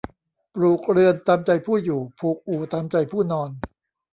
[0.53, 3.49] ปลูกเรือนตามใจผู้อยู่ ผูกอู่ตามใจผู้นอน